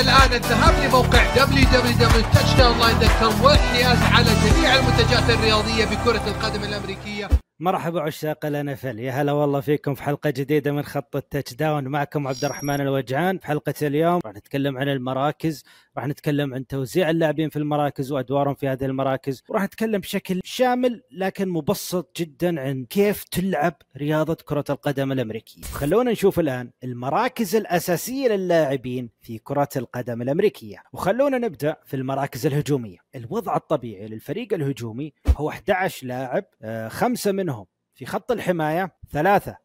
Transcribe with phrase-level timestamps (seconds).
[0.00, 7.28] الآن الذهاب لموقع www.touchdownline.com والحياز على جميع المنتجات الرياضية بكرة القدم الأمريكية.
[7.60, 12.28] مرحبا عشاق الانفل يا هلا والله فيكم في حلقة جديدة من خط التاتش داون معكم
[12.28, 13.38] عبد الرحمن الوجعان.
[13.38, 15.64] في حلقة اليوم راح نتكلم عن المراكز
[15.96, 19.42] راح نتكلم عن توزيع اللاعبين في المراكز وأدوارهم في هذه المراكز.
[19.48, 25.62] وراح نتكلم بشكل شامل لكن مبسط جدا عن كيف تلعب رياضة كرة القدم الأمريكية.
[25.62, 30.82] خلونا نشوف الآن المراكز الأساسية للاعبين في كرة القدم الأمريكية.
[30.92, 32.98] وخلونا نبدأ في المراكز الهجومية.
[33.14, 39.56] الوضع الطبيعي للفريق الهجومي هو 11 لاعب آه، خمسة منهم في خط الحماية ثلاثة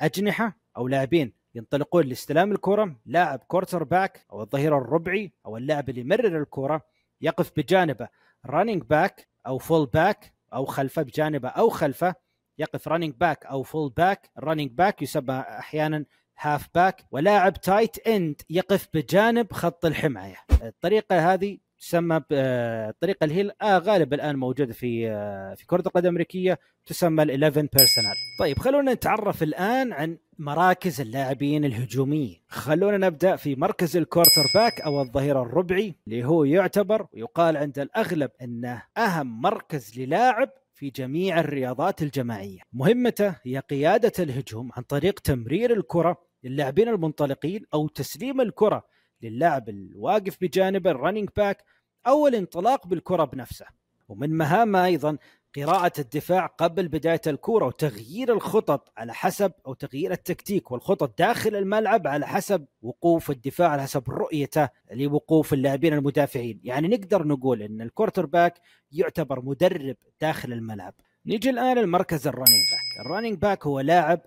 [0.00, 2.96] أجنحة أو لاعبين ينطلقون لاستلام الكرة.
[3.06, 6.82] لاعب quarterback أو الظهير الربعي أو اللاعب اللي يمرر الكرة
[7.20, 8.08] يقف بجانبه.
[8.46, 12.14] running back أو fullback أو خلفه بجانبه أو خلفه
[12.58, 16.04] يقف running back أو fullback ال running back يسمى أحيانا
[16.38, 20.36] halfback ولاعب tight end يقف بجانب خط الحماية.
[20.62, 26.04] الطريقة هذه تسمى الطريقة اللي هي آه غالبا الآن موجودة في آه، في كرة القدم
[26.04, 32.40] الأمريكية تسمى ال 11 personnel طيب خلونا نتعرف الآن عن مراكز اللاعبين الهجوميين.
[32.48, 38.30] خلونا نبدأ في مركز ال quarterback أو الظهير الربعي اللي هو يعتبر ويقال عند الأغلب
[38.42, 42.60] إنه أهم مركز للاعب في جميع الرياضات الجماعية.
[42.72, 48.84] مهمته هي قيادة الهجوم عن طريق تمرير الكرة للاعبين المنطلقين أو تسليم الكرة
[49.22, 51.64] للاعب الواقف بجانب ال running back
[52.06, 53.66] أو الانطلاق بالكرة بنفسه.
[54.08, 55.18] ومن مهامه أيضا
[55.56, 62.06] قراءة الدفاع قبل بداية الكرة وتغيير الخطط على حسب أو تغيير التكتيك والخطط داخل الملعب
[62.06, 66.60] على حسب وقوف الدفاع على حسب رؤيته لوقوف اللاعبين المدافعين.
[66.64, 68.60] يعني نقدر نقول أن ال quarterback
[68.92, 70.94] يعتبر مدرب داخل الملعب.
[71.26, 74.20] نيجي الآن لمركز ال running back ال running back هو لاعب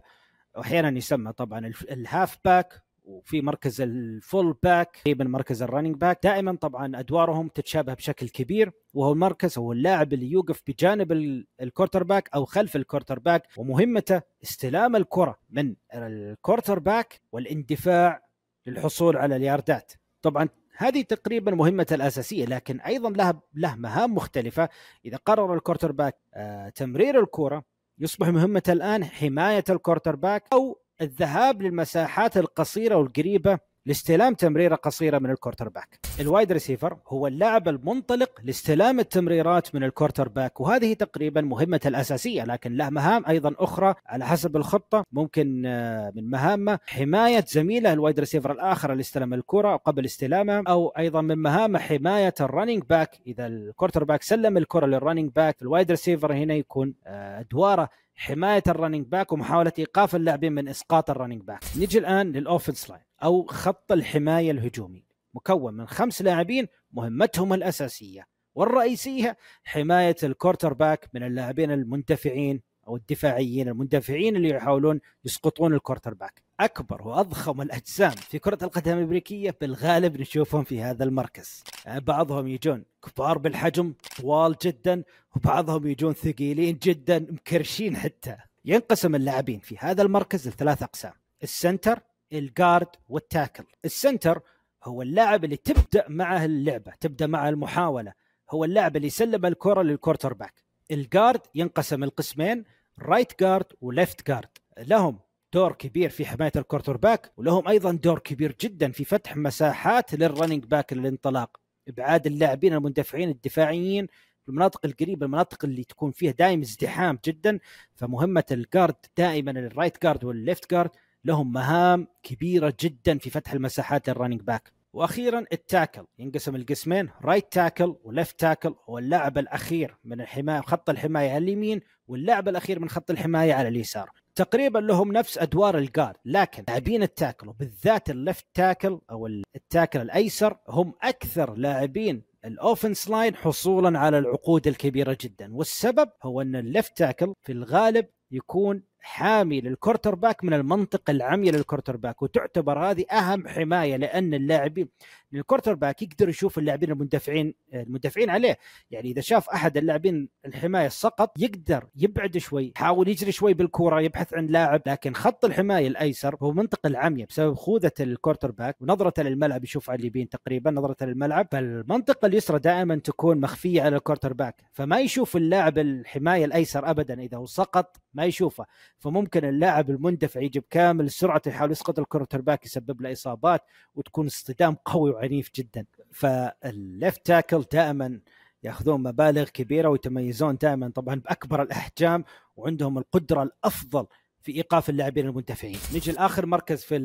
[0.62, 6.56] أحيانا يسمى طبعا ال halfback وفي مركز ال fullback تقريبا مركز ال running back دائما
[6.56, 12.30] طبعا أدوارهم تتشابه بشكل كبير وهو المركز هو اللاعب اللي يوقف بجانب ال- ال quarterback
[12.36, 18.28] أو خلف ال quarterback ومهمته استلام الكرة من ال quarterback والاندفاع
[18.66, 19.94] للحصول على الياردات.
[20.22, 24.70] طبعا هذه تقريبا مهمته الأساسية لكن أيضا له له مهام مختلفة.
[25.06, 27.64] إذا قرر ال quarterback آه تمرير الكرة
[28.00, 35.30] يصبح مهمته الآن حماية ال quarterback أو الذهاب للمساحات القصيرة والقريبة لاستلام تمريرة قصيرة من
[35.32, 35.70] ال quarterback.
[35.70, 42.44] ال wide receiver هو اللاعب المنطلق لاستلام التمريرات من ال quarterback وهذه تقريبا مهمته الأساسية
[42.44, 47.99] لكن له مهام أيضا أخرى على حسب الخطة ممكن آه، من مهامه حماية زميله ال
[47.99, 52.84] wide receiver الآخر اللي استلم الكرة قبل استلامها أو أيضا من مهامه حماية ال running
[52.90, 57.40] back إذا ال quarterback سلم الكرة لل running back ال wide receiver هنا يكون آه،
[57.40, 57.90] أدواره
[58.20, 61.64] حماية ال running back ومحاولة إيقاف اللاعبين من إسقاط ال running back.
[61.78, 68.28] نجي الآن لل offense line أو خط الحماية الهجومي مكون من خمس لاعبين مهمتهم الأساسية
[68.56, 76.42] والرئيسية حماية ال quarterback من اللاعبين المندفعين أو الدفاعيين المندفعين اللي يحاولون يسقطون ال quarterback.
[76.60, 81.64] أكبر وأضخم الأجسام في كرة القدم الأمريكية بالغالب نشوفهم في هذا المركز.
[81.88, 85.04] بعضهم يجون كبار بالحجم طوال جدا
[85.36, 88.38] وبعضهم يجون ثقيلين جدا مكرشين حتى.
[88.66, 91.14] ينقسم اللاعبين في هذا المركز لثلاث أقسام.
[91.44, 92.00] السنتر
[92.34, 94.42] الجارد والتاكل السنتر
[94.84, 98.14] هو اللاعب اللي تبدأ معه اللعبة تبدأ معه المحاولة.
[98.50, 100.54] هو اللاعب اللي يسلم الكرة لل quarterback.
[100.92, 102.64] ال guard ينقسم لقسمين
[103.00, 104.50] right guard و left guard
[104.80, 105.20] لهم
[105.54, 110.27] دور كبير في حماية ال quarterback ولهم أيضا دور كبير جدا في فتح مساحات لل
[110.27, 111.60] running back للانطلاق.
[111.88, 114.08] إبعاد اللاعبين المندفعين الدفاعيين
[114.44, 117.60] في المناطق القريبة المناطق اللي تكون فيها دائما ازدحام جدا.
[117.96, 120.92] فمهمة ال guard دائما ال right guard وال left guard
[121.26, 127.10] لهم مهام كبيرة جدا في فتح المساحات لل running back وأخيرا ال tackle ينقسم لقسمين
[127.22, 132.48] right tackle و left tackle هو اللاعب الأخير من الحمايه خط الحماية على اليمين واللاعب
[132.48, 134.12] الأخير من خط الحماية على اليسار.
[134.36, 139.28] تقريبا لهم نفس أدوار ال guard لكن لاعبين ال tackle وبالذات ال left tackle أو
[139.56, 145.56] ال tackle الأيسر هم أكثر لاعبين ال offense line حصولا على العقود الكبيرة جدا.
[145.56, 151.56] والسبب هو إن ال left tackle في الغالب يكون حامي لل quarterback من المنطقة العمياء
[151.56, 154.90] لل quarterback وتعتبر هذه أهم حماية لأن اللاعبين
[155.34, 158.58] ال quarterback يقدر يشوف اللاعبين المندفعين المندفعين عليه.
[158.92, 164.34] يعني إذا شاف أحد اللاعبين الحماية سقط يقدر يبعد شوي يحاول يجري شوي بالكورة يبحث
[164.34, 169.64] عن لاعب لكن خط الحماية الأيسر هو منطقة العمياء بسبب خوذة ال quarterback ونظرته للملعب
[169.64, 171.48] يشوف على اليمين تقريبا نظرته للملعب.
[171.52, 177.38] فالمنطقة اليسرى دائما تكون مخفية على ال quarterback فما يشوف اللاعب الحماية الأيسر ابدا إذا
[177.38, 178.66] هو سقط ما يشوفه.
[179.00, 183.62] فممكن اللاعب المندفع يجي بكامل سرعته يحاول يسقط ال quarterback يسبب له إصابات
[183.96, 185.86] وتكون اصطدام قوي وعنيف جدا.
[186.12, 188.20] فال left tackle دائما
[188.64, 192.24] يأخذون مبالغ كبيرة ويتميزون دائما طبعا بأكبر الأحجام
[192.56, 194.06] وعندهم القدرة الأفضل
[194.42, 195.78] في إيقاف اللاعبين المندفعين.
[195.96, 196.98] نجي لآخر مركز في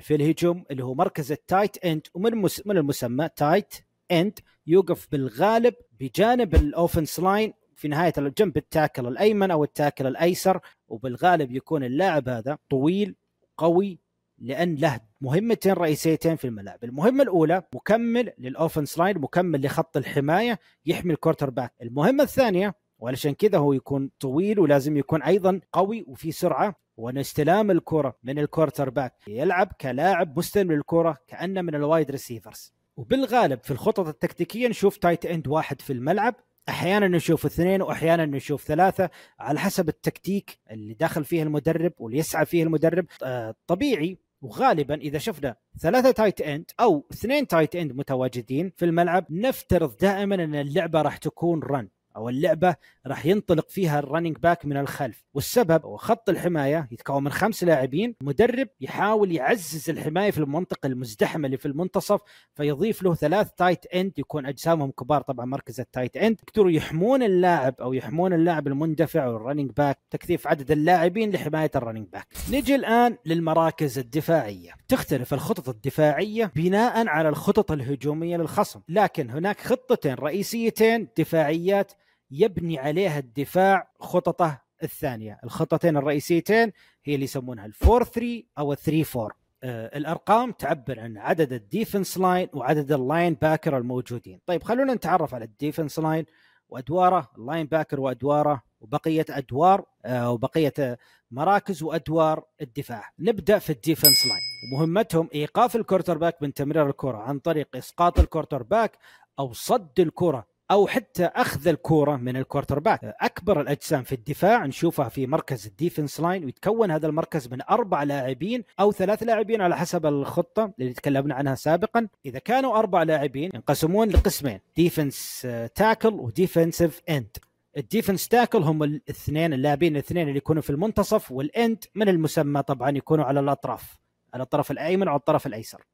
[0.00, 3.74] في الهجوم اللي هو مركز ال tight end ومن من المسمى tight
[4.10, 7.52] end يوقف بالغالب بجانب ال offense line
[7.84, 13.14] في نهاية الجنب ال tackle الأيمن أو ال tackle الأيسر وبالغالب يكون اللاعب هذا طويل
[13.56, 14.00] قوي
[14.38, 20.58] لأن له مهمتين رئيسيتين في الملعب، المهمة الأولى مكمل لل offense line، مكمل لخط الحماية
[20.86, 26.32] يحمي ال quarterback، المهمة الثانية وعلشان كذا هو يكون طويل ولازم يكون أيضا قوي وفي
[26.32, 32.10] سرعة وأن استلام الكرة من ال quarterback يلعب كلاعب مستلم للكره كأنه من ال wide
[32.10, 36.34] receivers وبالغالب في الخطط التكتيكية نشوف tight end واحد في الملعب.
[36.68, 42.46] أحيانا نشوف اثنين واحيانا نشوف ثلاثة على حسب التكتيك اللي داخل فيه المدرب واللي يسعى
[42.46, 43.06] فيه المدرب.
[43.22, 49.26] آه، طبيعي وغالبا إذا شفنا ثلاثة tight end أو اثنين tight end متواجدين في الملعب
[49.30, 52.76] نفترض دائما أن اللعبة راح تكون run أو اللعبة
[53.06, 55.24] راح ينطلق فيها ال running back من الخلف.
[55.34, 61.46] والسبب هو خط الحماية يتكون من خمس لاعبين مدرب يحاول يعزز الحماية في المنطقة المزدحمة
[61.46, 62.20] اللي في المنتصف
[62.54, 67.22] فيضيف له ثلاث tight end يكون أجسامهم كبار طبعا مركز ال tight end يقدروا يحمون
[67.22, 72.26] اللاعب أو يحمون اللاعب المندفع وال running back تكثيف عدد اللاعبين لحماية ال running back
[72.50, 74.72] نجي الآن للمراكز الدفاعية.
[74.88, 78.80] تختلف الخطط الدفاعية بناء على الخطط الهجومية للخصم.
[78.88, 81.92] لكن هناك خطتين رئيسيتين دفاعيات
[82.34, 85.40] يبني عليها الدفاع خططه الثانية.
[85.44, 86.72] الخطتين الرئيسيتين
[87.04, 89.30] هي اللي يسمونها ال four 3 أو ال three 4
[89.62, 94.40] آه الأرقام تعبر عن عدد ال defense line وعدد ال linebacker الموجودين.
[94.46, 96.24] طيب خلونا نتعرف على ال defense line
[96.68, 97.30] وأدواره.
[97.38, 100.98] ال linebacker وأدواره وبقية أدوار آه وبقية
[101.30, 103.10] مراكز وأدوار الدفاع.
[103.18, 104.42] نبدأ في ال defense line
[104.72, 108.98] مهمتهم إيقاف ال quarterback من تمرير الكرة عن طريق إسقاط ال quarterback
[109.38, 113.16] أو صد الكرة أو حتى أخذ الكورة من ال quarterback.
[113.20, 118.02] أكبر الأجسام في الدفاع نشوفها في مركز ال defense line ويتكون هذا المركز من أربع
[118.02, 122.08] لاعبين أو ثلاث لاعبين على حسب الخطة اللي تكلمنا عنها سابقا.
[122.26, 127.36] إذا كانوا أربع لاعبين ينقسمون لقسمين defense tackle و defensive end
[127.76, 132.62] ال defense tackle هم الاثنين اللاعبين الاثنين اللي يكونوا في المنتصف وال end من المسمى
[132.62, 133.96] طبعا يكونوا على الأطراف
[134.34, 135.84] على الطرف الأيمن أو الطرف الأيسر.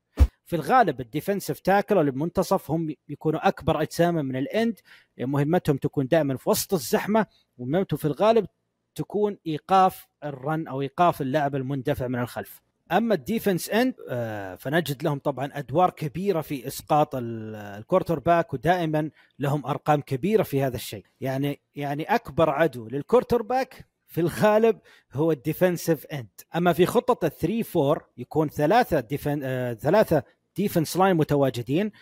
[0.50, 4.78] في الغالب ال defensive tackle أو المنتصف هم يكونوا أكبر اجساما من ال end
[5.18, 7.26] مهمتهم تكون دائما في وسط الزحمة
[7.58, 8.46] ومهمتهم في الغالب
[8.94, 12.62] تكون إيقاف ال run أو إيقاف اللاعب المندفع من الخلف.
[12.92, 19.10] أما ال defense end آه، فنجد لهم طبعا أدوار كبيرة في إسقاط ال quarterback ودائما
[19.38, 21.04] لهم أرقام كبيرة في هذا الشيء.
[21.20, 24.78] يعني يعني أكبر عدو لل quarterback في الغالب
[25.12, 26.28] هو ال defensive end.
[26.56, 30.22] أما في خطة ال three four يكون ثلاثة defen آه ثلاثة
[30.56, 31.92] defense line متواجدين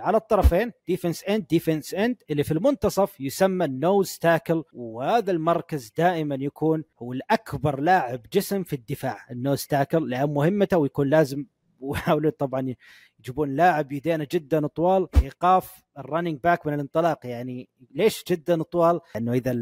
[0.00, 5.92] على الطرفين defense end defense end اللي في المنتصف يسمى ال nose tackle وهذا المركز
[5.98, 11.46] دائما يكون هو الأكبر لاعب جسم في الدفاع ال nose tackle لأن مهمته ويكون لازم
[11.80, 12.74] ويحاولوا طبعا
[13.20, 19.00] يجيبون لاعب يدينه جدا طوال ايقاف ال running back من الانطلاق يعني ليش جدا طوال؟
[19.14, 19.52] لأنه إذا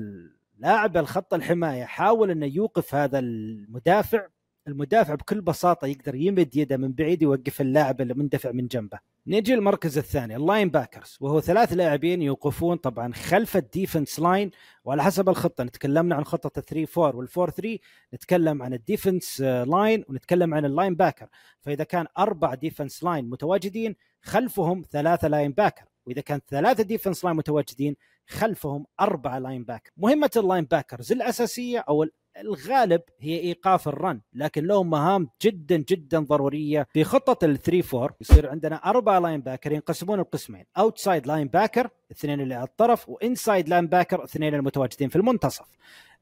[0.59, 4.27] لاعب الخط الحماية حاول إنه يوقف هذا المدافع
[4.69, 8.99] المدافع بكل بساطة يقدر يمد يده من بعيد يوقف اللاعب اللي مندفع من جنبه.
[9.27, 14.51] نجي المركز الثاني ال linebackers وهو ثلاث لاعبين يوقفون طبعا خلف ال defense line
[14.85, 17.79] وعلى حسب الخطة تكلمنا عن خطة 3 4 وال 4 3
[18.15, 21.29] نتكلم عن ال defense line ونتكلم عن ال linebacker
[21.61, 27.97] فإذا كان أربع defense line متواجدين خلفهم ثلاثة linebacker وإذا كان ثلاثة defense line متواجدين
[28.27, 32.07] خلفهم أربعة linebacker مهمة ال linebackers الأساسية أو
[32.41, 38.03] الغالب هي إيقاف ال run لكن لهم مهام جدا جدا ضرورية في خطة ال 3
[38.03, 43.87] 4 يصير عندنا أربع linebacker ينقسمون القسمين outside linebacker اثنين اللي على الطرف و inside
[43.87, 45.67] linebacker اثنين المتواجدين في المنتصف.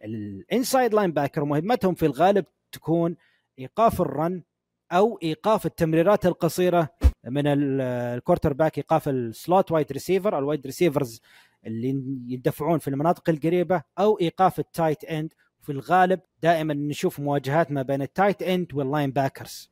[0.04, 3.16] ال inside linebacker مهمتهم في الغالب تكون
[3.58, 4.42] إيقاف ال run
[4.92, 6.88] أو إيقاف التمريرات القصيرة
[7.24, 11.20] من ال quarterback إيقاف ال slot wide receiver ال wide receivers
[11.66, 15.32] اللي يدفعون في المناطق القريبة أو إيقاف ال tight end
[15.66, 19.70] في الغالب دائما نشوف مواجهات ما بين ال tight end وال linebackers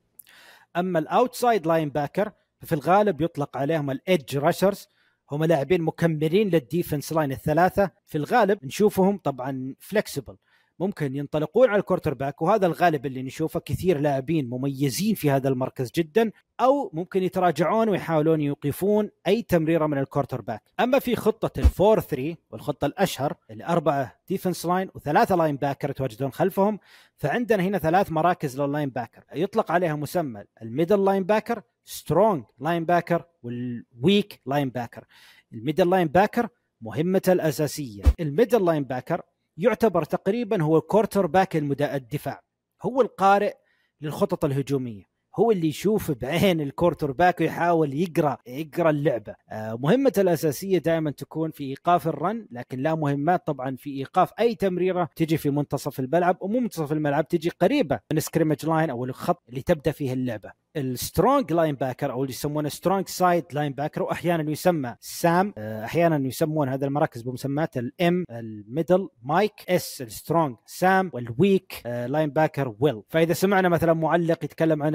[0.76, 2.32] أما ال outside linebacker
[2.62, 4.88] في الغالب يطلق عليهم ال edge rushers
[5.30, 7.90] هم لاعبين مكملين لل defense line الثلاثة.
[8.06, 10.36] في الغالب نشوفهم طبعا flexible
[10.78, 15.90] ممكن ينطلقون على ال quarterback وهذا الغالب اللي نشوفه كثير لاعبين مميزين في هذا المركز
[15.96, 21.68] جدا أو ممكن يتراجعون ويحاولون يوقفون أي تمريره من ال quarterback أما في خطة ال
[21.68, 26.78] four 3 والخطة الأشهر اللي اربعه defense line وثلاثة linebacker يتواجدون خلفهم
[27.16, 33.75] فعندنا هنا ثلاث مراكز لل linebacker يطلق عليها مسمى ال middle linebacker strong linebacker وال
[33.75, 35.04] weak linebacker
[35.52, 36.48] ال middle linebacker
[36.80, 38.02] مهمته الأساسية.
[38.20, 39.22] ال middle linebacker
[39.56, 42.40] يعتبر تقريبا هو quarterback الدفاع.
[42.82, 43.54] هو القارئ
[44.00, 45.02] للخطط الهجومية.
[45.36, 49.34] هو اللي يشوف بعين ال quarterback ويحاول يقرأ يقرأ اللعبة.
[49.50, 54.30] آه، مهمته الأساسية دائما تكون في إيقاف ال run لكن لا مهمات طبعا في إيقاف
[54.40, 56.36] أي تمريرة تجي في منتصف الملعب.
[56.40, 60.63] ومو منتصف الملعب تجي قريبة من scrimmage line أو الخط اللي تبدأ فيه اللعبة.
[60.76, 66.68] ال strong linebacker أو اللي يسمونه strong side linebacker وأحيانا يسمى سام آه، أحيانا يسمون
[66.68, 72.74] هذه المراكز بمسمات ال M ال middle Mike S ال strong Sam وال weak linebacker
[72.80, 74.94] Will فإذا سمعنا مثلا معلق يتكلم عن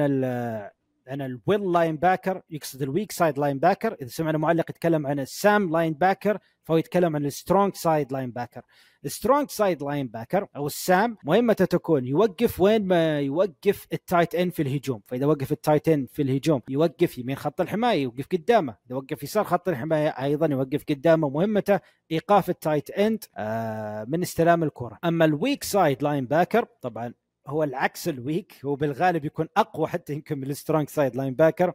[1.10, 5.70] عن ال Will linebacker يقصد ال weak side linebacker إذا سمعنا معلق يتكلم عن ال
[5.70, 8.62] Sam linebacker فهو يتكلم عن ال strong side linebacker
[9.06, 14.50] ال strong side linebacker أو السام مهمته تكون؟ يوقف وين ما يوقف ال tight end
[14.50, 15.02] في الهجوم.
[15.08, 18.76] فإذا وقف ال tight end في الهجوم يوقف يمين خط الحماية يوقف قدامه.
[18.88, 21.30] إذا وقف يسار خط الحماية أيضا يوقف قدامه.
[21.30, 21.80] مهمته
[22.12, 25.00] إيقاف ال tight end آه من استلام الكرة.
[25.06, 27.14] أما ال weak side linebacker طبعا
[27.50, 31.74] هو العكس ال weak هو بالغالب يكون أقوى حتى يمكن من ال strong side linebacker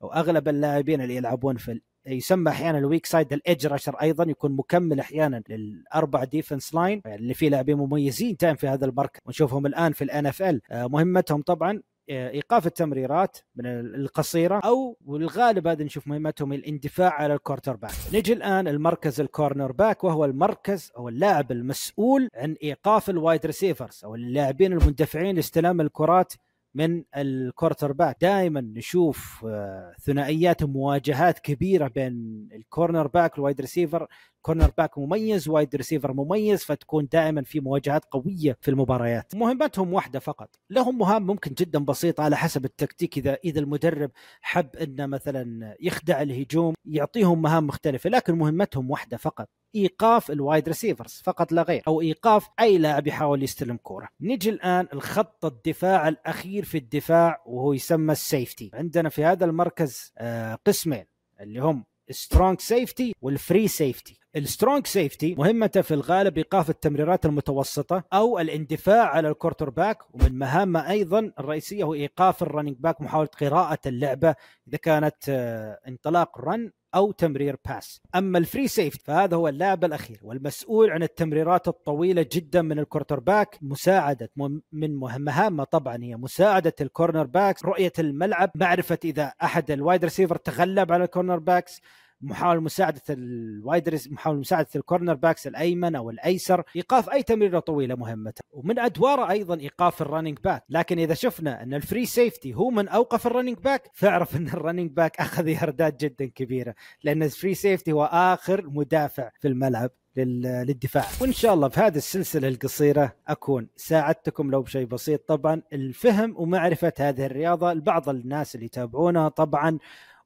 [0.00, 4.52] وأغلب اللاعبين اللي يلعبون في يسمى أحيانا ال weak side ال edge rusher أيضا يكون
[4.56, 9.20] مكمل أحيانا للأربع defense line اللي فيه لاعبين مميزين تام في هذا المركز.
[9.26, 15.84] ونشوفهم الآن في ال NFL مهمتهم طبعا آه، إيقاف التمريرات من القصيرة أو والغالب هذا
[15.84, 17.90] نشوف مهمتهم الاندفاع على ال quarterback.
[18.14, 24.00] نجي الآن المركز ال cornerback وهو المركز أو اللاعب المسؤول عن إيقاف ال wide receivers
[24.04, 26.32] أو اللاعبين المندفعين لاستلام الكرات
[26.74, 28.16] من ال quarterback.
[28.20, 34.06] دائما نشوف آه، ثنائيات ومواجهات كبيرة بين ال cornerback وال wide receiver.
[34.42, 39.34] cornerback مميز wide receiver مميز فتكون دائما في مواجهات قوية في المباريات.
[39.34, 40.56] مهمتهم واحدة فقط.
[40.70, 43.18] لهم مهام ممكن جدا بسيطه على حسب التكتيك.
[43.18, 44.10] إذا إذا المدرب
[44.40, 49.48] حب إنه مثلا يخدع الهجوم يعطيهم مهام مختلفة لكن مهمتهم واحدة فقط.
[49.74, 54.08] إيقاف ال wide receivers فقط لا غير أو إيقاف أي لاعب يحاول يستلم كورة.
[54.20, 60.12] نجي الآن الخط الدفاع الأخير في الدفاع وهو يسمى ال safety عندنا في هذا المركز
[60.18, 61.04] آه، قسمين
[61.40, 67.26] اللي هم strong safety وال free safety ال strong safety مهمته في الغالب إيقاف التمريرات
[67.26, 73.00] المتوسطة أو الاندفاع على ال quarterback ومن مهامة أيضا الرئيسية هو إيقاف ال running back
[73.00, 74.34] محاولة قراءة اللعبة
[74.68, 79.84] إذا كانت آه، انطلاق run أو تمرير pass أما ال free safety فهذا هو اللاعب
[79.84, 84.30] الأخير والمسؤول عن التمريرات الطويلة جدا من ال quarterback مساعدة
[84.72, 90.36] من مهامه طبعا هي مساعدة ال cornerbacks رؤية الملعب معرفة إذا أحد ال wide receiver
[90.36, 91.80] تغلب على ال cornerbacks
[92.22, 97.94] محاول مساعدة ال wide محاول مساعدة ال cornerbacks الأيمن أو الأيسر إيقاف أي تمريرة طويلة
[97.94, 102.54] مهمته ومن أدواره أيضا إيقاف ال running back لكن إذا شفنا إن ال free safety
[102.54, 106.74] هو من أوقف ال running back فاعرف إن ال running back أخذ ياردات جدا كبيرة.
[107.04, 111.04] لأن ال free safety هو آخر مدافع في الملعب للدفاع.
[111.20, 115.28] وإن شاء الله في هذه السلسلة القصيرة أكون ساعدتكم لو بشيء بسيط.
[115.28, 119.78] طبعا الفهم ومعرفة هذه الرياضة لبعض الناس اللي يتابعونها طبعا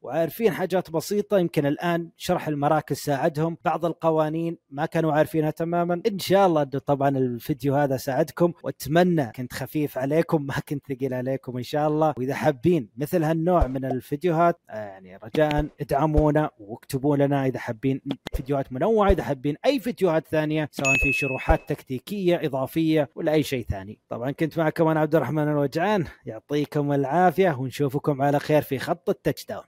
[0.05, 1.39] وعارفين حاجات بسيطة.
[1.39, 3.57] يمكن الآن شرح المراكز ساعدهم.
[3.65, 6.03] بعض القوانين ما كانوا عارفينها تماما.
[6.07, 8.53] إن شاء الله أنه طبعا الفيديو هذا ساعدكم.
[8.63, 12.15] وأتمنى كنت خفيف عليكم ما كنت ثقيل عليكم إن شاء الله.
[12.17, 18.01] وإذا حابين مثل هالنوع من الفيديوهات يعني رجاء ادعمونا واكتبوا لنا إذا حابين
[18.35, 19.11] فيديوهات منوعة.
[19.11, 24.01] إذا حابين أي فيديوهات ثانية سواء في شروحات تكتيكية إضافية ولا أي شيء ثاني.
[24.09, 26.05] طبعا كنت معكم أنا عبد الرحمن الوجعان.
[26.27, 29.65] يعطيكم العافية ونشوفكم على خير في خط التاتش داون.